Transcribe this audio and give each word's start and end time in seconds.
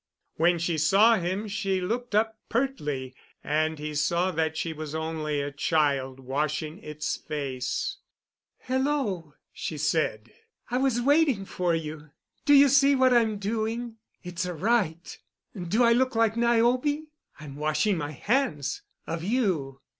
When 0.37 0.57
she 0.57 0.79
saw 0.79 1.17
him 1.17 1.47
she 1.47 1.79
looked 1.79 2.15
up 2.15 2.39
pertly, 2.49 3.13
and 3.43 3.77
he 3.77 3.93
saw 3.93 4.31
that 4.31 4.57
she 4.57 4.73
was 4.73 4.95
only 4.95 5.41
a 5.41 5.51
child 5.51 6.19
washing 6.19 6.79
its 6.79 7.17
face. 7.17 7.97
"Hello!" 8.61 9.35
she 9.53 9.77
said. 9.77 10.31
"I 10.71 10.79
was 10.79 11.03
waiting 11.03 11.45
for 11.45 11.75
you. 11.75 12.09
Do 12.45 12.55
you 12.55 12.67
see 12.67 12.95
what 12.95 13.13
I'm 13.13 13.37
doing? 13.37 13.97
It's 14.23 14.47
a 14.47 14.55
rite. 14.55 15.19
Do 15.55 15.83
I 15.83 15.93
look 15.93 16.15
like 16.15 16.35
Niobe? 16.35 17.03
I'm 17.39 17.55
washing 17.57 17.95
my 17.95 18.09
hands—of 18.09 19.23
you." 19.23 19.81